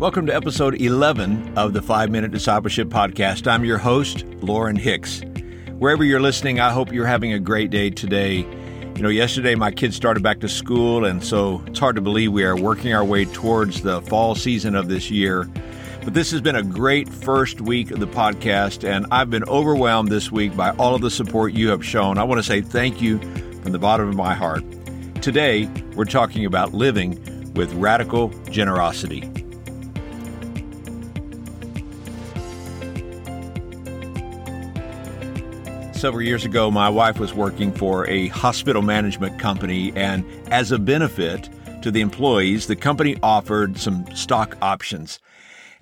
Welcome 0.00 0.26
to 0.26 0.34
episode 0.34 0.80
11 0.80 1.58
of 1.58 1.72
the 1.72 1.82
5 1.82 2.10
Minute 2.10 2.30
Discipleship 2.30 2.86
Podcast. 2.86 3.48
I'm 3.48 3.64
your 3.64 3.78
host, 3.78 4.24
Lauren 4.40 4.76
Hicks. 4.76 5.22
Wherever 5.76 6.04
you're 6.04 6.20
listening, 6.20 6.60
I 6.60 6.70
hope 6.70 6.92
you're 6.92 7.04
having 7.04 7.32
a 7.32 7.40
great 7.40 7.70
day 7.70 7.90
today. 7.90 8.46
You 8.94 9.02
know, 9.02 9.08
yesterday 9.08 9.56
my 9.56 9.72
kids 9.72 9.96
started 9.96 10.22
back 10.22 10.38
to 10.40 10.48
school, 10.48 11.04
and 11.04 11.24
so 11.24 11.64
it's 11.66 11.80
hard 11.80 11.96
to 11.96 12.00
believe 12.00 12.30
we 12.30 12.44
are 12.44 12.56
working 12.56 12.94
our 12.94 13.04
way 13.04 13.24
towards 13.24 13.82
the 13.82 14.00
fall 14.02 14.36
season 14.36 14.76
of 14.76 14.86
this 14.86 15.10
year. 15.10 15.50
But 16.04 16.14
this 16.14 16.30
has 16.30 16.40
been 16.40 16.54
a 16.54 16.62
great 16.62 17.08
first 17.08 17.60
week 17.60 17.90
of 17.90 17.98
the 17.98 18.06
podcast, 18.06 18.88
and 18.88 19.04
I've 19.10 19.30
been 19.30 19.44
overwhelmed 19.48 20.10
this 20.10 20.30
week 20.30 20.56
by 20.56 20.70
all 20.76 20.94
of 20.94 21.00
the 21.00 21.10
support 21.10 21.54
you 21.54 21.70
have 21.70 21.84
shown. 21.84 22.18
I 22.18 22.22
want 22.22 22.38
to 22.38 22.46
say 22.46 22.60
thank 22.60 23.02
you 23.02 23.18
from 23.62 23.72
the 23.72 23.80
bottom 23.80 24.08
of 24.08 24.14
my 24.14 24.36
heart. 24.36 24.62
Today, 25.22 25.68
we're 25.96 26.04
talking 26.04 26.44
about 26.44 26.72
living 26.72 27.20
with 27.54 27.72
radical 27.74 28.28
generosity. 28.48 29.37
Several 35.98 36.22
years 36.22 36.44
ago, 36.44 36.70
my 36.70 36.88
wife 36.88 37.18
was 37.18 37.34
working 37.34 37.72
for 37.72 38.08
a 38.08 38.28
hospital 38.28 38.82
management 38.82 39.40
company, 39.40 39.92
and 39.96 40.24
as 40.48 40.70
a 40.70 40.78
benefit 40.78 41.48
to 41.82 41.90
the 41.90 42.00
employees, 42.00 42.68
the 42.68 42.76
company 42.76 43.16
offered 43.20 43.76
some 43.78 44.06
stock 44.14 44.56
options. 44.62 45.18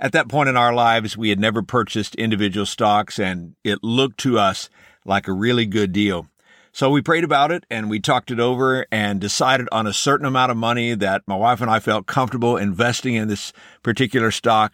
At 0.00 0.12
that 0.12 0.28
point 0.28 0.48
in 0.48 0.56
our 0.56 0.72
lives, 0.72 1.18
we 1.18 1.28
had 1.28 1.38
never 1.38 1.60
purchased 1.62 2.14
individual 2.14 2.64
stocks, 2.64 3.18
and 3.18 3.56
it 3.62 3.84
looked 3.84 4.18
to 4.20 4.38
us 4.38 4.70
like 5.04 5.28
a 5.28 5.34
really 5.34 5.66
good 5.66 5.92
deal. 5.92 6.26
So 6.72 6.88
we 6.88 7.02
prayed 7.02 7.24
about 7.24 7.52
it 7.52 7.64
and 7.70 7.90
we 7.90 8.00
talked 8.00 8.30
it 8.30 8.40
over 8.40 8.86
and 8.90 9.20
decided 9.20 9.68
on 9.70 9.86
a 9.86 9.92
certain 9.92 10.26
amount 10.26 10.50
of 10.50 10.56
money 10.56 10.94
that 10.94 11.22
my 11.26 11.36
wife 11.36 11.60
and 11.60 11.70
I 11.70 11.78
felt 11.78 12.06
comfortable 12.06 12.56
investing 12.56 13.14
in 13.14 13.28
this 13.28 13.52
particular 13.82 14.30
stock 14.30 14.72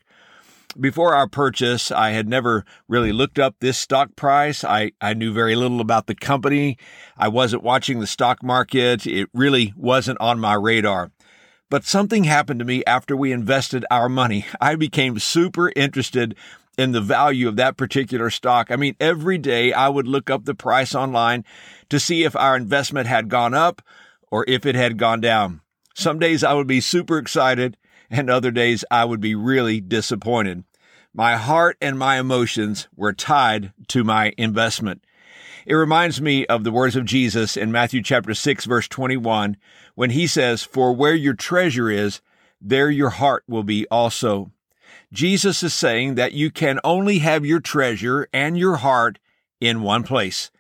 before 0.78 1.15
our 1.15 1.28
purchase, 1.28 1.91
I 1.91 2.11
had 2.11 2.28
never 2.28 2.65
really 2.89 3.12
looked 3.12 3.39
up 3.39 3.56
this 3.59 3.78
stock 3.78 4.17
price. 4.17 4.65
I, 4.65 4.92
I 5.01 5.15
knew 5.15 5.33
very 5.33 5.55
little 5.55 5.81
about 5.81 6.06
the 6.06 6.15
company. 6.15 6.78
I 7.17 7.28
wasn't 7.28 7.62
watching 7.62 8.01
the 8.01 8.06
stock 8.06 8.42
market. 8.42 9.06
It 9.06 9.28
really 9.33 9.73
wasn't 9.77 10.20
on 10.20 10.41
my 10.41 10.55
radar. 10.55 11.11
But 11.69 11.84
something 11.84 12.25
happened 12.25 12.59
to 12.61 12.67
me 12.67 12.84
after 12.84 13.17
we 13.17 13.33
invested 13.33 13.84
our 13.91 14.09
money. 14.09 14.47
I 14.61 14.75
became 14.75 15.19
super 15.19 15.73
interested 15.75 16.37
in 16.78 16.93
the 16.93 17.00
value 17.00 17.48
of 17.48 17.56
that 17.56 17.77
particular 17.77 18.31
stock. 18.31 18.70
I 18.70 18.77
mean, 18.77 18.97
every 18.98 19.39
day 19.39 19.73
I 19.73 19.89
would 19.89 20.06
look 20.06 20.31
up 20.31 20.45
the 20.45 20.55
price 20.55 20.95
online 20.95 21.45
to 21.91 22.00
see 22.00 22.25
if 22.25 22.34
our 22.34 22.56
investment 22.56 23.06
had 23.06 23.28
gone 23.28 23.55
up 23.55 23.83
or 24.31 24.45
if 24.48 24.65
it 24.65 24.75
had 24.75 24.97
gone 24.97 25.20
down. 25.20 25.61
Some 25.95 26.19
days 26.19 26.43
I 26.43 26.55
would 26.55 26.67
be 26.67 26.81
super 26.81 27.19
excited 27.19 27.77
and 28.12 28.30
other 28.30 28.50
days 28.50 28.84
I 28.91 29.05
would 29.05 29.20
be 29.20 29.34
really 29.34 29.80
disappointed. 29.80 30.64
My 31.14 31.36
heart 31.36 31.77
and 31.80 31.98
my 31.98 32.19
emotions 32.19 32.88
were 32.94 33.12
tied 33.12 33.72
to 33.88 34.04
my 34.04 34.32
investment. 34.38 35.04
It 35.66 35.74
reminds 35.74 36.20
me 36.20 36.46
of 36.46 36.64
the 36.64 36.72
words 36.72 36.96
of 36.96 37.04
Jesus 37.04 37.56
in 37.56 37.72
Matthew 37.72 38.02
chapter 38.02 38.34
6 38.34 38.64
verse 38.66 38.88
21 38.88 39.56
when 39.94 40.10
he 40.10 40.27
says, 40.27 40.62
For 40.62 40.92
where 40.92 41.14
your 41.14 41.34
treasure 41.34 41.91
is, 41.91 42.20
there 42.60 42.91
your 42.91 43.10
heart 43.10 43.44
will 43.48 43.62
be 43.62 43.86
also. 43.91 44.52
Jesus 45.12 45.62
is 45.62 45.74
saying 45.74 46.14
that 46.14 46.32
you 46.32 46.50
can 46.50 46.80
only 46.84 47.19
have 47.19 47.44
your 47.44 47.60
treasure 47.60 48.28
and 48.32 48.58
your 48.58 48.76
heart 48.76 49.19
in 49.60 49.82
one 49.82 50.02
place. 50.02 50.50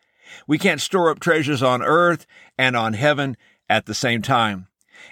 We 0.46 0.58
can't 0.58 0.80
store 0.80 1.10
up 1.10 1.20
treasures 1.20 1.62
on 1.62 1.82
earth 1.82 2.26
and 2.56 2.76
on 2.76 2.94
heaven 2.94 3.36
at 3.68 3.86
the 3.86 3.94
same 3.94 4.22
time. 4.22 4.68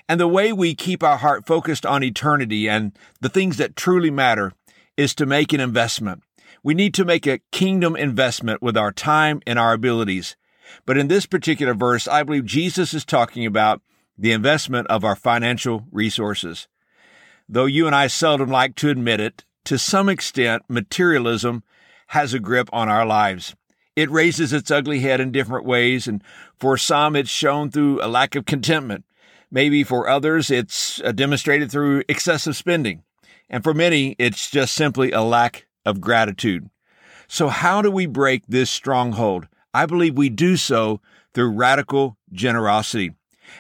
And 0.08 0.20
the 0.20 0.28
way 0.28 0.52
we 0.52 0.74
keep 0.74 1.02
our 1.02 1.19
heart 1.19 1.46
focused 1.46 1.86
on 1.86 2.02
eternity 2.02 2.69
and 2.69 2.96
the 3.20 3.28
things 3.28 3.56
that 3.56 3.77
truly 3.77 4.10
matter 4.10 4.52
is 4.97 5.14
to 5.14 5.27
make 5.27 5.52
an 5.52 5.60
investment. 5.60 6.22
We 6.62 6.75
need 6.75 6.94
to 6.94 7.04
make 7.04 7.26
a 7.26 7.41
kingdom 7.53 7.97
investment 7.97 8.60
with 8.60 8.76
our 8.76 8.92
time 8.92 9.41
and 9.47 9.59
our 9.59 9.72
abilities. 9.72 10.37
But 10.84 10.98
in 10.98 11.09
this 11.09 11.26
particular 11.26 11.75
verse, 11.75 12.06
I 12.06 12.22
believe 12.22 12.44
Jesus 12.44 12.92
is 12.92 13.04
talking 13.04 13.47
about 13.47 13.81
the 14.19 14.32
investment 14.32 14.87
of 14.88 15.04
our 15.04 15.16
financial 15.16 15.87
resources. 15.91 16.69
Though 17.48 17.65
you 17.65 17.86
and 17.86 17.97
I 17.97 18.06
seldom 18.06 18.50
like 18.50 18.76
to 18.76 18.91
admit 18.91 19.20
it, 19.20 19.44
to 19.65 19.78
some 19.78 20.09
extent, 20.09 20.62
materialism 20.69 21.62
has 22.09 22.34
a 22.34 22.41
grip 22.41 22.69
on 22.72 22.88
our 22.88 23.06
lives. 23.06 23.54
It 23.97 24.10
raises 24.10 24.53
its 24.53 24.70
ugly 24.70 25.00
head 25.00 25.20
in 25.20 25.32
different 25.32 25.65
ways, 25.65 26.06
and 26.06 26.22
for 26.59 26.76
some, 26.76 27.16
it's 27.16 27.31
shown 27.31 27.70
through 27.70 28.03
a 28.03 28.09
lack 28.09 28.34
of 28.34 28.47
contentment. 28.47 29.04
Maybe 29.50 29.82
for 29.82 30.08
others, 30.08 30.50
it's 30.50 31.00
uh, 31.02 31.12
demonstrated 31.12 31.70
through 31.70 32.04
excessive 32.08 32.56
spending. 32.56 33.02
And 33.48 33.64
for 33.64 33.74
many, 33.74 34.14
it's 34.18 34.50
just 34.50 34.74
simply 34.74 35.10
a 35.10 35.22
lack 35.22 35.66
of 35.84 36.00
gratitude. 36.00 36.70
So 37.26 37.48
how 37.48 37.82
do 37.82 37.91
we 37.91 38.06
break 38.06 38.44
this 38.46 38.70
stronghold? 38.70 39.48
I 39.74 39.86
believe 39.86 40.16
we 40.16 40.28
do 40.28 40.56
so 40.56 41.00
through 41.34 41.52
radical 41.52 42.16
generosity. 42.32 43.12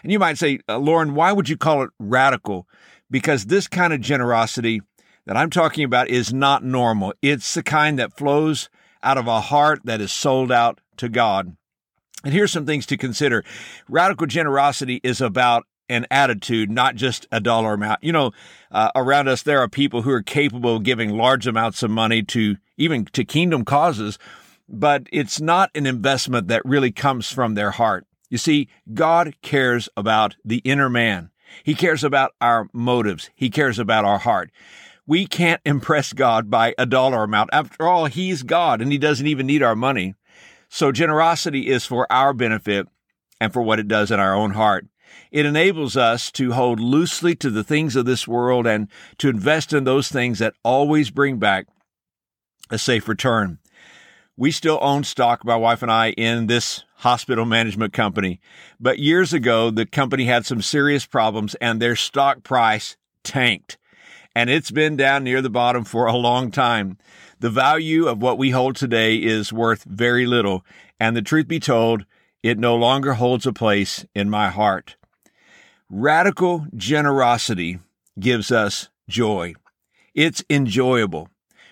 And 0.02 0.12
you 0.12 0.18
might 0.18 0.38
say, 0.38 0.60
uh, 0.68 0.78
Lauren, 0.78 1.14
why 1.14 1.32
would 1.32 1.48
you 1.48 1.56
call 1.56 1.82
it 1.82 1.90
radical? 1.98 2.68
Because 3.10 3.46
this 3.46 3.66
kind 3.66 3.92
of 3.92 4.00
generosity 4.00 4.82
that 5.26 5.36
I'm 5.36 5.50
talking 5.50 5.84
about 5.84 6.08
is 6.08 6.32
not 6.32 6.64
normal. 6.64 7.12
It's 7.22 7.54
the 7.54 7.62
kind 7.62 7.98
that 7.98 8.16
flows 8.16 8.68
out 9.02 9.18
of 9.18 9.26
a 9.26 9.40
heart 9.40 9.80
that 9.84 10.00
is 10.00 10.12
sold 10.12 10.52
out 10.52 10.80
to 10.96 11.08
God. 11.08 11.56
And 12.24 12.34
here's 12.34 12.52
some 12.52 12.66
things 12.66 12.86
to 12.86 12.96
consider. 12.96 13.44
Radical 13.88 14.26
generosity 14.26 15.00
is 15.02 15.20
about 15.20 15.64
an 15.88 16.06
attitude, 16.10 16.70
not 16.70 16.94
just 16.94 17.26
a 17.32 17.40
dollar 17.40 17.74
amount. 17.74 18.02
You 18.02 18.12
know, 18.12 18.32
uh, 18.70 18.90
around 18.94 19.28
us, 19.28 19.42
there 19.42 19.58
are 19.60 19.68
people 19.68 20.02
who 20.02 20.10
are 20.10 20.22
capable 20.22 20.76
of 20.76 20.84
giving 20.84 21.10
large 21.10 21.46
amounts 21.46 21.82
of 21.82 21.90
money 21.90 22.22
to 22.24 22.56
even 22.76 23.04
to 23.06 23.24
kingdom 23.24 23.64
causes, 23.64 24.18
but 24.68 25.06
it's 25.12 25.40
not 25.40 25.70
an 25.74 25.86
investment 25.86 26.48
that 26.48 26.64
really 26.64 26.92
comes 26.92 27.30
from 27.30 27.54
their 27.54 27.72
heart. 27.72 28.06
You 28.28 28.38
see, 28.38 28.68
God 28.94 29.34
cares 29.42 29.88
about 29.96 30.36
the 30.44 30.58
inner 30.58 30.88
man. 30.88 31.30
He 31.64 31.74
cares 31.74 32.04
about 32.04 32.32
our 32.40 32.68
motives. 32.72 33.28
He 33.34 33.50
cares 33.50 33.80
about 33.80 34.04
our 34.04 34.18
heart. 34.18 34.52
We 35.06 35.26
can't 35.26 35.60
impress 35.64 36.12
God 36.12 36.48
by 36.48 36.74
a 36.78 36.86
dollar 36.86 37.24
amount. 37.24 37.50
After 37.52 37.88
all, 37.88 38.06
He's 38.06 38.44
God 38.44 38.80
and 38.80 38.92
He 38.92 38.98
doesn't 38.98 39.26
even 39.26 39.46
need 39.46 39.62
our 39.62 39.74
money. 39.74 40.14
So 40.70 40.92
generosity 40.92 41.66
is 41.66 41.84
for 41.84 42.10
our 42.10 42.32
benefit 42.32 42.86
and 43.40 43.52
for 43.52 43.60
what 43.60 43.80
it 43.80 43.88
does 43.88 44.12
in 44.12 44.20
our 44.20 44.34
own 44.34 44.52
heart. 44.52 44.86
It 45.32 45.44
enables 45.44 45.96
us 45.96 46.30
to 46.32 46.52
hold 46.52 46.78
loosely 46.78 47.34
to 47.36 47.50
the 47.50 47.64
things 47.64 47.96
of 47.96 48.06
this 48.06 48.28
world 48.28 48.68
and 48.68 48.86
to 49.18 49.28
invest 49.28 49.72
in 49.72 49.82
those 49.82 50.08
things 50.08 50.38
that 50.38 50.54
always 50.62 51.10
bring 51.10 51.38
back 51.38 51.66
a 52.70 52.78
safe 52.78 53.08
return. 53.08 53.58
We 54.36 54.52
still 54.52 54.78
own 54.80 55.02
stock, 55.02 55.44
my 55.44 55.56
wife 55.56 55.82
and 55.82 55.90
I, 55.90 56.12
in 56.12 56.46
this 56.46 56.84
hospital 56.98 57.44
management 57.44 57.92
company. 57.92 58.40
But 58.78 59.00
years 59.00 59.32
ago, 59.32 59.70
the 59.70 59.86
company 59.86 60.26
had 60.26 60.46
some 60.46 60.62
serious 60.62 61.04
problems 61.04 61.56
and 61.56 61.82
their 61.82 61.96
stock 61.96 62.44
price 62.44 62.96
tanked. 63.24 63.76
And 64.34 64.48
it's 64.48 64.70
been 64.70 64.96
down 64.96 65.24
near 65.24 65.42
the 65.42 65.50
bottom 65.50 65.84
for 65.84 66.06
a 66.06 66.16
long 66.16 66.50
time. 66.50 66.98
The 67.40 67.50
value 67.50 68.06
of 68.06 68.22
what 68.22 68.38
we 68.38 68.50
hold 68.50 68.76
today 68.76 69.16
is 69.16 69.52
worth 69.52 69.84
very 69.84 70.26
little. 70.26 70.64
And 71.00 71.16
the 71.16 71.22
truth 71.22 71.48
be 71.48 71.58
told, 71.58 72.04
it 72.42 72.58
no 72.58 72.76
longer 72.76 73.14
holds 73.14 73.46
a 73.46 73.52
place 73.52 74.04
in 74.14 74.30
my 74.30 74.48
heart. 74.48 74.96
Radical 75.88 76.66
generosity 76.76 77.80
gives 78.18 78.52
us 78.52 78.88
joy. 79.08 79.54
It's 80.14 80.44
enjoyable. 80.48 81.28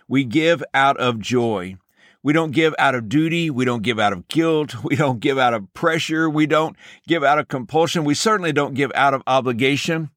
We 0.08 0.24
give 0.24 0.64
out 0.74 0.96
of 0.96 1.20
joy. 1.20 1.76
We 2.22 2.32
don't 2.32 2.50
give 2.50 2.74
out 2.78 2.94
of 2.94 3.08
duty. 3.08 3.48
We 3.48 3.64
don't 3.64 3.82
give 3.82 3.98
out 3.98 4.12
of 4.12 4.26
guilt. 4.28 4.74
We 4.82 4.96
don't 4.96 5.20
give 5.20 5.38
out 5.38 5.54
of 5.54 5.72
pressure. 5.72 6.28
We 6.28 6.46
don't 6.46 6.76
give 7.06 7.22
out 7.22 7.38
of 7.38 7.48
compulsion. 7.48 8.04
We 8.04 8.14
certainly 8.14 8.52
don't 8.52 8.74
give 8.74 8.90
out 8.94 9.14
of 9.14 9.22
obligation. 9.26 10.10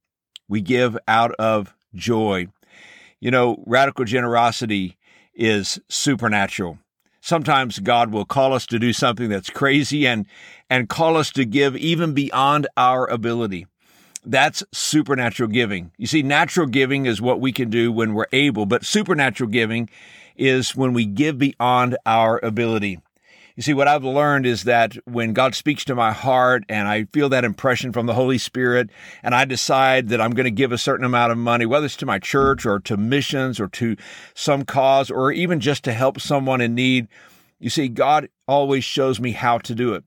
We 0.47 0.61
give 0.61 0.97
out 1.07 1.33
of 1.35 1.75
joy. 1.93 2.47
You 3.19 3.31
know, 3.31 3.63
radical 3.65 4.05
generosity 4.05 4.97
is 5.33 5.79
supernatural. 5.89 6.79
Sometimes 7.21 7.79
God 7.79 8.11
will 8.11 8.25
call 8.25 8.53
us 8.53 8.65
to 8.67 8.79
do 8.79 8.93
something 8.93 9.29
that's 9.29 9.49
crazy 9.49 10.07
and, 10.07 10.25
and 10.69 10.89
call 10.89 11.15
us 11.15 11.31
to 11.31 11.45
give 11.45 11.77
even 11.77 12.13
beyond 12.13 12.67
our 12.75 13.05
ability. 13.07 13.67
That's 14.25 14.63
supernatural 14.71 15.49
giving. 15.49 15.91
You 15.97 16.07
see, 16.07 16.23
natural 16.23 16.67
giving 16.67 17.05
is 17.05 17.21
what 17.21 17.39
we 17.39 17.51
can 17.51 17.69
do 17.69 17.91
when 17.91 18.13
we're 18.13 18.25
able, 18.31 18.65
but 18.65 18.85
supernatural 18.85 19.49
giving 19.49 19.89
is 20.35 20.75
when 20.75 20.93
we 20.93 21.05
give 21.05 21.37
beyond 21.37 21.97
our 22.05 22.39
ability. 22.43 22.99
You 23.55 23.63
see, 23.63 23.73
what 23.73 23.87
I've 23.87 24.03
learned 24.03 24.45
is 24.45 24.63
that 24.63 24.95
when 25.05 25.33
God 25.33 25.55
speaks 25.55 25.83
to 25.85 25.95
my 25.95 26.11
heart 26.11 26.63
and 26.69 26.87
I 26.87 27.05
feel 27.05 27.29
that 27.29 27.43
impression 27.43 27.91
from 27.91 28.05
the 28.05 28.13
Holy 28.13 28.37
Spirit 28.37 28.89
and 29.23 29.35
I 29.35 29.45
decide 29.45 30.09
that 30.09 30.21
I'm 30.21 30.31
going 30.31 30.45
to 30.45 30.51
give 30.51 30.71
a 30.71 30.77
certain 30.77 31.05
amount 31.05 31.31
of 31.31 31.37
money, 31.37 31.65
whether 31.65 31.85
it's 31.85 31.97
to 31.97 32.05
my 32.05 32.19
church 32.19 32.65
or 32.65 32.79
to 32.81 32.97
missions 32.97 33.59
or 33.59 33.67
to 33.69 33.97
some 34.33 34.63
cause 34.63 35.11
or 35.11 35.31
even 35.31 35.59
just 35.59 35.83
to 35.83 35.93
help 35.93 36.21
someone 36.21 36.61
in 36.61 36.75
need, 36.75 37.07
you 37.59 37.69
see, 37.69 37.89
God 37.89 38.29
always 38.47 38.83
shows 38.83 39.19
me 39.19 39.31
how 39.31 39.57
to 39.59 39.75
do 39.75 39.93
it. 39.93 40.03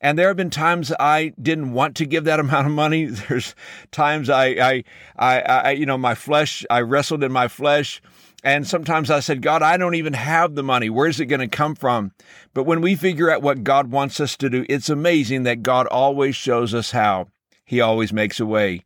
And 0.00 0.18
there 0.18 0.28
have 0.28 0.36
been 0.36 0.50
times 0.50 0.92
I 1.00 1.32
didn't 1.40 1.72
want 1.72 1.96
to 1.96 2.06
give 2.06 2.24
that 2.24 2.40
amount 2.40 2.66
of 2.66 2.72
money. 2.72 3.06
There's 3.06 3.54
times 3.90 4.30
I, 4.30 4.46
I, 4.46 4.84
I, 5.16 5.40
I 5.40 5.70
you 5.72 5.86
know, 5.86 5.98
my 5.98 6.14
flesh, 6.14 6.64
I 6.70 6.80
wrestled 6.82 7.24
in 7.24 7.32
my 7.32 7.48
flesh. 7.48 8.00
And 8.44 8.68
sometimes 8.68 9.10
I 9.10 9.20
said, 9.20 9.40
God, 9.40 9.62
I 9.62 9.78
don't 9.78 9.94
even 9.94 10.12
have 10.12 10.54
the 10.54 10.62
money. 10.62 10.90
Where's 10.90 11.18
it 11.18 11.26
going 11.26 11.40
to 11.40 11.48
come 11.48 11.74
from? 11.74 12.12
But 12.52 12.64
when 12.64 12.82
we 12.82 12.94
figure 12.94 13.30
out 13.30 13.40
what 13.40 13.64
God 13.64 13.90
wants 13.90 14.20
us 14.20 14.36
to 14.36 14.50
do, 14.50 14.66
it's 14.68 14.90
amazing 14.90 15.44
that 15.44 15.62
God 15.62 15.86
always 15.86 16.36
shows 16.36 16.74
us 16.74 16.90
how. 16.90 17.28
He 17.64 17.80
always 17.80 18.12
makes 18.12 18.38
a 18.38 18.46
way. 18.46 18.84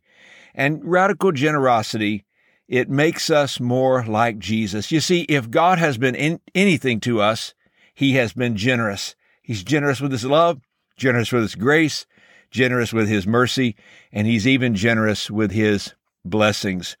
And 0.55 0.79
radical 0.85 1.33
generosity, 1.33 2.23
it 2.69 2.89
makes 2.89 3.29
us 3.29 3.59
more 3.59 4.05
like 4.05 4.39
Jesus. 4.39 4.93
You 4.93 5.01
see, 5.01 5.23
if 5.23 5.51
God 5.51 5.77
has 5.77 5.97
been 5.97 6.15
in 6.15 6.39
anything 6.55 7.01
to 7.01 7.19
us, 7.19 7.53
he 7.93 8.13
has 8.13 8.31
been 8.31 8.55
generous. 8.55 9.13
He's 9.41 9.63
generous 9.63 9.99
with 9.99 10.13
his 10.13 10.23
love, 10.23 10.61
generous 10.95 11.33
with 11.33 11.41
his 11.41 11.55
grace, 11.55 12.05
generous 12.49 12.93
with 12.93 13.09
his 13.09 13.27
mercy, 13.27 13.75
and 14.13 14.25
he's 14.25 14.47
even 14.47 14.73
generous 14.73 15.29
with 15.29 15.51
his 15.51 15.95
blessings. 16.23 16.95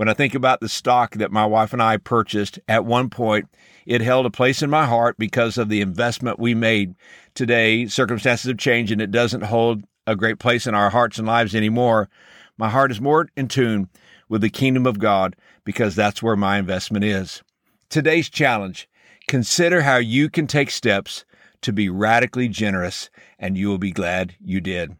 When 0.00 0.08
I 0.08 0.14
think 0.14 0.34
about 0.34 0.60
the 0.60 0.68
stock 0.70 1.16
that 1.16 1.30
my 1.30 1.44
wife 1.44 1.74
and 1.74 1.82
I 1.82 1.98
purchased 1.98 2.58
at 2.66 2.86
one 2.86 3.10
point, 3.10 3.50
it 3.84 4.00
held 4.00 4.24
a 4.24 4.30
place 4.30 4.62
in 4.62 4.70
my 4.70 4.86
heart 4.86 5.16
because 5.18 5.58
of 5.58 5.68
the 5.68 5.82
investment 5.82 6.38
we 6.38 6.54
made. 6.54 6.94
Today, 7.34 7.86
circumstances 7.86 8.48
have 8.48 8.56
changed 8.56 8.92
and 8.92 9.02
it 9.02 9.10
doesn't 9.10 9.42
hold 9.42 9.84
a 10.06 10.16
great 10.16 10.38
place 10.38 10.66
in 10.66 10.74
our 10.74 10.88
hearts 10.88 11.18
and 11.18 11.26
lives 11.26 11.54
anymore. 11.54 12.08
My 12.56 12.70
heart 12.70 12.90
is 12.90 12.98
more 12.98 13.28
in 13.36 13.48
tune 13.48 13.90
with 14.26 14.40
the 14.40 14.48
kingdom 14.48 14.86
of 14.86 14.98
God 14.98 15.36
because 15.64 15.94
that's 15.94 16.22
where 16.22 16.34
my 16.34 16.56
investment 16.56 17.04
is. 17.04 17.42
Today's 17.90 18.30
challenge 18.30 18.88
consider 19.28 19.82
how 19.82 19.98
you 19.98 20.30
can 20.30 20.46
take 20.46 20.70
steps 20.70 21.26
to 21.60 21.74
be 21.74 21.90
radically 21.90 22.48
generous, 22.48 23.10
and 23.38 23.58
you 23.58 23.68
will 23.68 23.76
be 23.76 23.92
glad 23.92 24.34
you 24.42 24.62
did. 24.62 24.96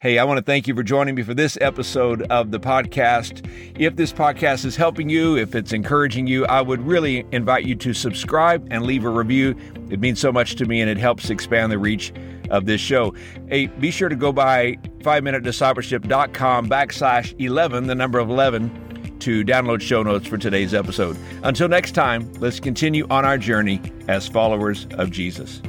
Hey, 0.00 0.18
I 0.18 0.22
want 0.22 0.38
to 0.38 0.44
thank 0.44 0.68
you 0.68 0.76
for 0.76 0.84
joining 0.84 1.16
me 1.16 1.24
for 1.24 1.34
this 1.34 1.58
episode 1.60 2.22
of 2.30 2.52
the 2.52 2.60
podcast. 2.60 3.44
If 3.76 3.96
this 3.96 4.12
podcast 4.12 4.64
is 4.64 4.76
helping 4.76 5.08
you, 5.08 5.36
if 5.36 5.56
it's 5.56 5.72
encouraging 5.72 6.28
you, 6.28 6.46
I 6.46 6.60
would 6.60 6.80
really 6.86 7.26
invite 7.32 7.64
you 7.64 7.74
to 7.74 7.92
subscribe 7.92 8.64
and 8.70 8.84
leave 8.84 9.04
a 9.04 9.08
review. 9.08 9.56
It 9.90 9.98
means 9.98 10.20
so 10.20 10.30
much 10.30 10.54
to 10.54 10.66
me 10.66 10.80
and 10.82 10.88
it 10.88 10.98
helps 10.98 11.30
expand 11.30 11.72
the 11.72 11.80
reach 11.80 12.12
of 12.48 12.64
this 12.64 12.80
show. 12.80 13.12
Hey, 13.48 13.66
be 13.66 13.90
sure 13.90 14.08
to 14.08 14.14
go 14.14 14.30
by 14.30 14.76
5minutediscipleship.com 14.98 16.68
backslash 16.68 17.34
11, 17.40 17.88
the 17.88 17.96
number 17.96 18.20
of 18.20 18.30
11, 18.30 19.18
to 19.18 19.44
download 19.44 19.80
show 19.80 20.04
notes 20.04 20.28
for 20.28 20.38
today's 20.38 20.74
episode. 20.74 21.16
Until 21.42 21.66
next 21.66 21.96
time, 21.96 22.32
let's 22.34 22.60
continue 22.60 23.04
on 23.10 23.24
our 23.24 23.36
journey 23.36 23.82
as 24.06 24.28
followers 24.28 24.86
of 24.92 25.10
Jesus. 25.10 25.60